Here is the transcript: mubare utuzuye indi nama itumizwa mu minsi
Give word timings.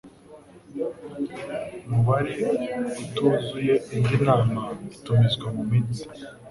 mubare 1.89 2.33
utuzuye 3.01 3.73
indi 3.95 4.15
nama 4.27 4.61
itumizwa 4.95 5.47
mu 5.57 5.63
minsi 5.71 6.01